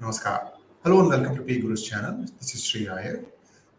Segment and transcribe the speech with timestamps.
[0.00, 0.52] Namaskar.
[0.82, 2.24] Hello and welcome to P Guru's channel.
[2.38, 3.22] This is Sree Iyer,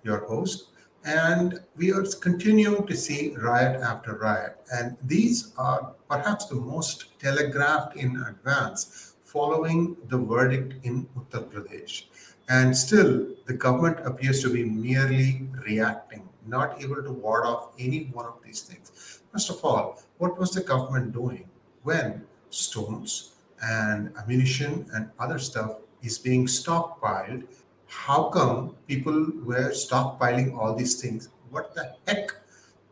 [0.04, 0.68] your host.
[1.04, 4.58] And we are continuing to see riot after riot.
[4.72, 12.04] And these are perhaps the most telegraphed in advance following the verdict in Uttar Pradesh.
[12.50, 18.12] And still, the government appears to be merely reacting, not able to ward off any
[18.14, 19.22] one of these things.
[19.32, 21.50] First of all, what was the government doing
[21.82, 23.32] when stones
[23.64, 27.44] and ammunition and other stuff is being stockpiled?
[27.88, 31.30] How come people were stockpiling all these things?
[31.50, 32.32] What the heck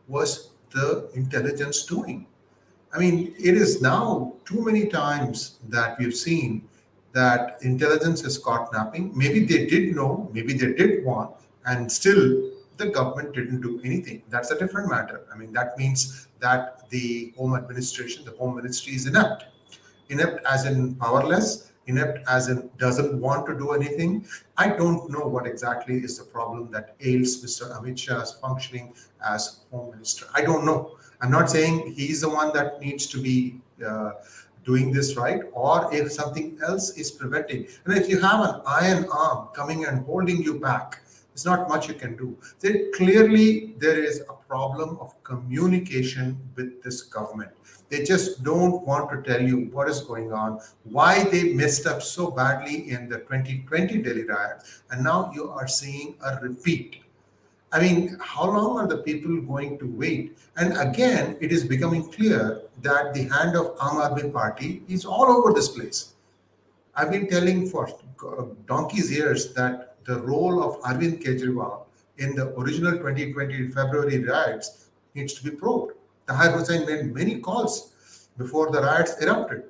[0.08, 2.28] was the intelligence doing?
[2.94, 6.68] I mean, it is now too many times that we've seen
[7.14, 9.12] that intelligence is caught napping.
[9.16, 14.24] Maybe they did know, maybe they did want, and still the government didn't do anything.
[14.30, 15.26] That's a different matter.
[15.34, 19.46] I mean, that means that the home administration, the home ministry is inept.
[20.10, 24.26] Inept as in powerless, inept as in doesn't want to do anything.
[24.58, 27.64] I don't know what exactly is the problem that ails Mr.
[27.78, 28.94] Amit Shah's functioning
[29.28, 30.26] as home minister.
[30.34, 30.98] I don't know.
[31.22, 33.60] I'm not saying he's the one that needs to be.
[33.86, 34.12] Uh,
[34.66, 39.06] doing this right or if something else is preventing and if you have an iron
[39.12, 41.02] arm coming and holding you back
[41.40, 46.84] there's not much you can do then clearly there is a problem of communication with
[46.84, 47.52] this government
[47.90, 52.02] they just don't want to tell you what is going on why they messed up
[52.02, 57.04] so badly in the 2020 delhi riots and now you are seeing a repeat
[57.72, 60.36] I mean, how long are the people going to wait?
[60.58, 65.26] And again, it is becoming clear that the hand of Aam Aadmi Party is all
[65.26, 66.16] over this place.
[66.96, 71.84] I've been telling for uh, donkey's years that the role of Arvind Kejriwal
[72.18, 75.94] in the original 2020 February riots needs to be probed.
[76.28, 77.94] Tahir Hussain made many calls
[78.38, 79.64] before the riots erupted.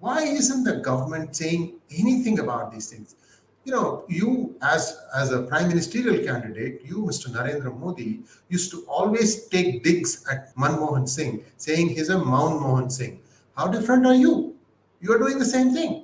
[0.00, 3.16] Why isn't the government saying anything about these things?
[3.64, 7.28] you know, you as as a prime ministerial candidate, you, Mr.
[7.28, 12.90] Narendra Modi, used to always take digs at Manmohan Singh, saying he's a Maun Mohan
[12.90, 13.20] Singh.
[13.56, 14.54] How different are you?
[15.00, 16.03] You are doing the same thing.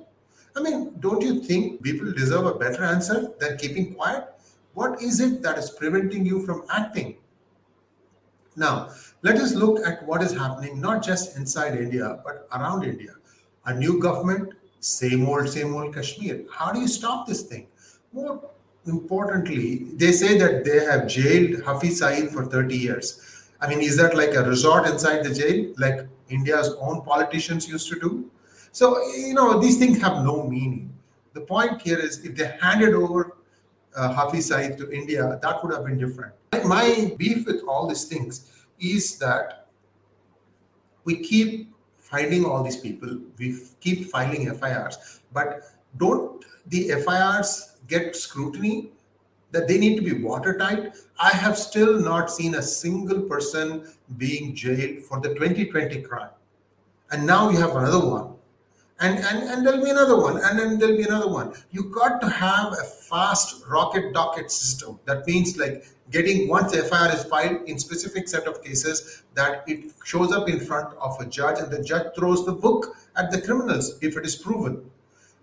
[0.55, 4.27] I mean, don't you think people deserve a better answer than keeping quiet?
[4.73, 7.17] What is it that is preventing you from acting?
[8.55, 8.89] Now,
[9.21, 13.13] let us look at what is happening not just inside India, but around India.
[13.65, 16.45] A new government, same old, same old Kashmir.
[16.51, 17.67] How do you stop this thing?
[18.11, 18.49] More
[18.85, 23.49] importantly, they say that they have jailed Hafiz Saeed for 30 years.
[23.61, 27.87] I mean, is that like a resort inside the jail, like India's own politicians used
[27.89, 28.29] to do?
[28.71, 30.93] So, you know, these things have no meaning.
[31.33, 33.37] The point here is if they handed over
[33.95, 36.33] uh, Hafiz Saeed to India, that would have been different.
[36.65, 39.67] My beef with all these things is that
[41.03, 43.19] we keep finding all these people.
[43.37, 45.61] We keep filing FIRs, but
[45.97, 48.91] don't the FIRs get scrutiny
[49.51, 50.95] that they need to be watertight?
[51.19, 53.87] I have still not seen a single person
[54.17, 56.29] being jailed for the 2020 crime.
[57.11, 58.35] And now you have another one.
[59.01, 61.53] And, and, and there'll be another one, and then there'll be another one.
[61.71, 64.99] You got to have a fast rocket docket system.
[65.05, 69.91] That means like getting once FIR is filed in specific set of cases that it
[70.03, 73.41] shows up in front of a judge and the judge throws the book at the
[73.41, 74.91] criminals if it is proven.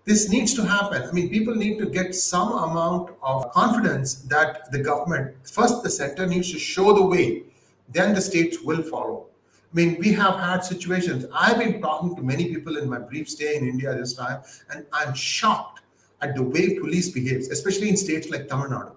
[0.05, 1.03] This needs to happen.
[1.03, 5.89] I mean, people need to get some amount of confidence that the government, first the
[5.89, 7.43] center needs to show the way,
[7.89, 9.28] then the states will follow.
[9.71, 11.25] I mean, we have had situations.
[11.33, 14.41] I've been talking to many people in my brief stay in India this time,
[14.71, 15.81] and I'm shocked
[16.21, 18.95] at the way police behaves, especially in states like Tamil Nadu.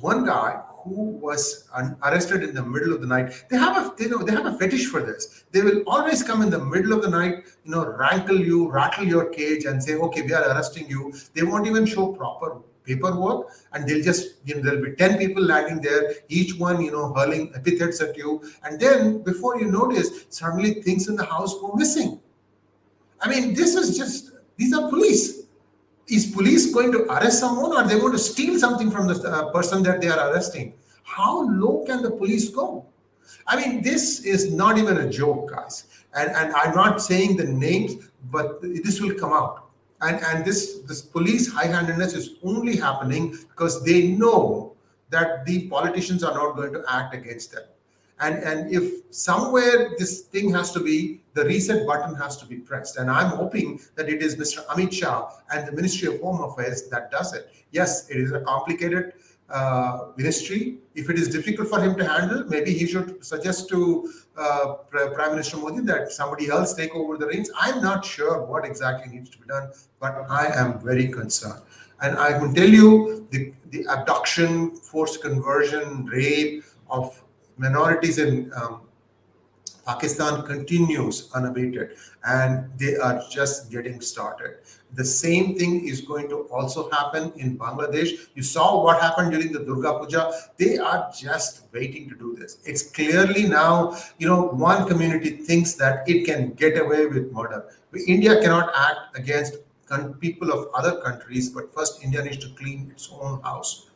[0.00, 1.68] One guy who was
[2.02, 3.44] arrested in the middle of the night.
[3.50, 5.44] They have a they know they have a fetish for this.
[5.52, 9.04] They will always come in the middle of the night, you know, rankle you, rattle
[9.04, 12.56] your cage, and say, "Okay, we are arresting you." They won't even show proper
[12.94, 16.90] paperwork, and they'll just you know there'll be ten people landing there, each one you
[16.90, 21.54] know hurling epithets at you, and then before you notice, suddenly things in the house
[21.60, 22.20] go missing.
[23.20, 25.42] I mean, this is just these are police.
[26.08, 29.16] Is police going to arrest someone or are they're going to steal something from the
[29.30, 30.74] uh, person that they are arresting?
[31.04, 32.86] How low can the police go?
[33.46, 35.86] I mean this is not even a joke guys.
[36.14, 37.92] And and i'm not saying the names
[38.32, 39.69] but this will come out
[40.02, 44.74] and and this this police high-handedness is only happening because they know
[45.10, 47.64] that the politicians are not going to act against them.
[48.20, 52.56] And and if somewhere this thing has to be the reset button has to be
[52.56, 52.96] pressed.
[52.96, 56.88] And i'm hoping that it is mr amit shah and the ministry of home affairs
[56.88, 57.50] that does it.
[57.70, 59.14] Yes it is a complicated
[59.50, 60.78] uh, ministry.
[60.94, 65.32] If it is difficult for him to handle, maybe he should suggest to uh, Prime
[65.32, 67.50] Minister Modi that somebody else take over the reins.
[67.58, 69.70] I'm not sure what exactly needs to be done,
[70.00, 71.62] but I am very concerned.
[72.02, 77.22] And I can tell you the, the abduction, forced conversion, rape of
[77.58, 78.82] minorities in um,
[79.86, 84.58] Pakistan continues unabated and they are just getting started.
[84.94, 88.28] The same thing is going to also happen in Bangladesh.
[88.34, 90.32] You saw what happened during the Durga Puja.
[90.56, 92.58] They are just waiting to do this.
[92.64, 97.66] It's clearly now, you know, one community thinks that it can get away with murder.
[98.06, 99.58] India cannot act against
[100.20, 103.90] people of other countries, but first India needs to clean its own house.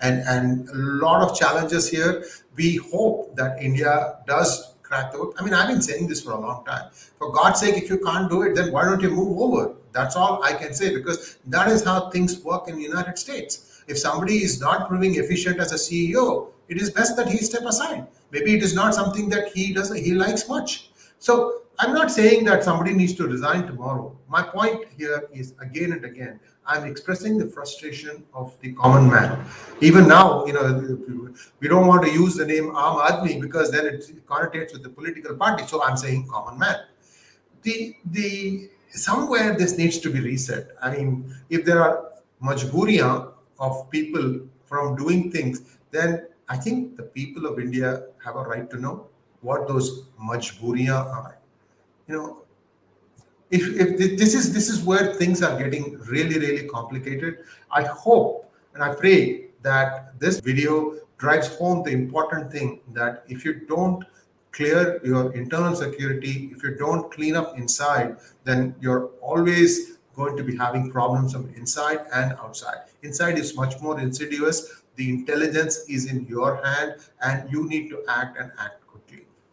[0.00, 2.24] And, and a lot of challenges here.
[2.54, 5.34] We hope that India does crack the whip.
[5.38, 6.90] I mean, I've been saying this for a long time.
[7.18, 9.74] For God's sake, if you can't do it, then why don't you move over?
[9.92, 13.82] That's all I can say because that is how things work in the United States.
[13.88, 17.62] If somebody is not proving efficient as a CEO, it is best that he step
[17.62, 18.06] aside.
[18.30, 20.90] Maybe it is not something that he does he likes much.
[21.18, 24.16] So I'm not saying that somebody needs to resign tomorrow.
[24.28, 29.44] My point here is again and again, I'm expressing the frustration of the common man.
[29.80, 30.62] Even now, you know,
[31.60, 34.88] we don't want to use the name Aam Aadmi because then it connotates with the
[34.88, 35.66] political party.
[35.66, 36.76] So I'm saying common man.
[37.62, 40.68] The the somewhere this needs to be reset.
[40.82, 42.12] I mean, if there are
[42.42, 45.60] majburiyan of people from doing things,
[45.90, 49.08] then I think the people of India have a right to know
[49.46, 49.88] what those
[50.30, 51.38] majburiyan are.
[52.08, 52.42] You know,
[53.50, 57.38] if, if this is this is where things are getting really really complicated.
[57.70, 60.72] I hope and i pray that this video
[61.18, 64.04] drives home the important thing that if you don't
[64.52, 70.42] clear your internal security if you don't clean up inside then you're always going to
[70.42, 72.78] be having problems from inside and outside.
[73.02, 74.82] Inside is much more insidious.
[74.96, 78.85] The intelligence is in your hand and you need to act and act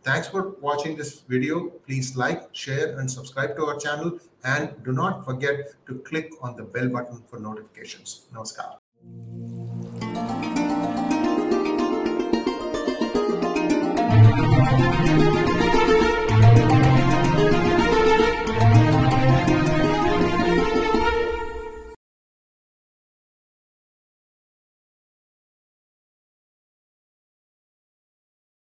[0.04, 1.70] Thanks for watching this video.
[1.88, 4.20] Please like, share, and subscribe to our channel.
[4.44, 8.26] And do not forget to click on the bell button for notifications.
[8.34, 8.80] Namaskar.